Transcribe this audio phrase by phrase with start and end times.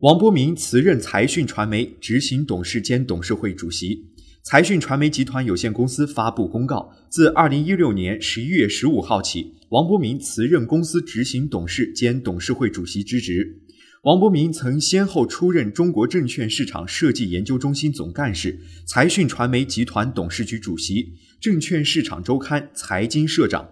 [0.00, 4.06] 王波明辞任财讯传媒执行董事兼董事会主席。
[4.44, 13.60] 财讯传媒集团有限公司发布公告，自二零一六年十一月十五号起，王波明辞任公司执行董事兼董事会主席之职。
[14.04, 18.56] 王伯明曾先后出任中国证券市场设计研究中心总干事、
[18.86, 23.68] 财讯传媒集团董事局主席、证券市场周刊《财经》社长、